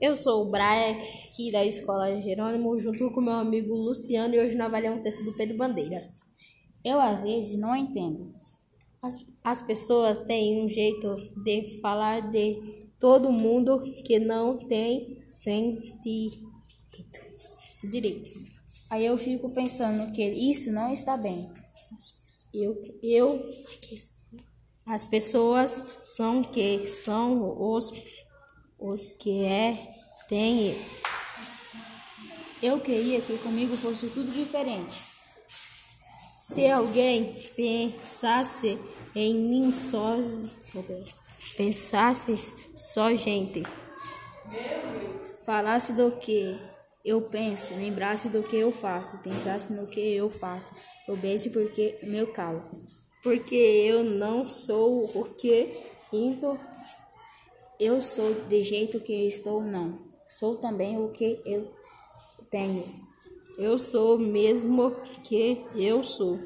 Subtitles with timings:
[0.00, 0.98] Eu sou o Brian,
[1.30, 5.24] aqui da Escola Jerônimo, junto com meu amigo Luciano, e hoje nós avaliamos um texto
[5.24, 6.22] do Pedro Bandeiras.
[6.84, 8.34] Eu às vezes não entendo.
[9.00, 16.52] As, as pessoas têm um jeito de falar de todo mundo que não tem sentido
[17.84, 18.30] direito.
[18.90, 21.48] Aí eu fico pensando que isso não está bem.
[22.52, 23.40] Eu, eu,
[24.86, 27.90] as pessoas são que são os,
[28.90, 29.88] os que é,
[30.28, 30.76] tem.
[32.62, 35.00] Eu queria que comigo fosse tudo diferente.
[36.48, 38.78] Se alguém pensasse
[39.14, 40.18] em mim só,
[41.56, 42.36] pensasse
[42.76, 43.62] só gente,
[45.46, 46.58] falasse do que
[47.04, 52.26] eu penso, lembrasse do que eu faço, pensasse no que eu faço, soubesse porque meu
[52.32, 52.62] calo.
[53.22, 55.76] Porque eu não sou o que
[56.12, 56.58] indo.
[57.78, 59.98] Eu sou de jeito que estou, não.
[60.28, 61.70] Sou também o que eu
[62.50, 62.84] tenho.
[63.58, 64.94] Eu sou mesmo
[65.24, 66.38] que eu sou.